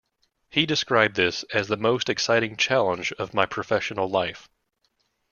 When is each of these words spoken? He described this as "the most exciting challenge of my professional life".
He 0.49 0.65
described 0.65 1.15
this 1.15 1.43
as 1.53 1.67
"the 1.67 1.77
most 1.77 2.09
exciting 2.09 2.57
challenge 2.57 3.11
of 3.19 3.35
my 3.35 3.45
professional 3.45 4.09
life". 4.09 4.49